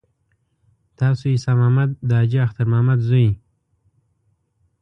تاسو 0.99 1.23
عیسی 1.33 1.51
محمد 1.59 1.89
د 2.07 2.09
حاجي 2.19 2.39
اختر 2.45 2.65
محمد 2.71 2.99
زوی. 3.07 3.29